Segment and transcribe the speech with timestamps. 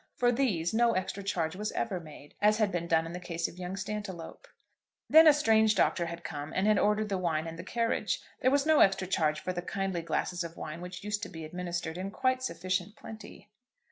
[0.15, 3.47] For these no extra charge was ever made, as had been done in the case
[3.47, 4.47] of young Stantiloup.
[5.07, 8.19] Then a strange doctor had come, and had ordered the wine and the carriage.
[8.39, 11.45] There was no extra charge for the kindly glasses of wine which used to be
[11.45, 13.51] administered in quite sufficient plenty.